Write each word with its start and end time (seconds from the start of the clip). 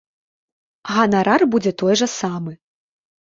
Ганарар 0.93 1.41
будзе 1.55 1.71
той 1.81 1.93
жа 2.03 2.07
самы. 2.17 2.53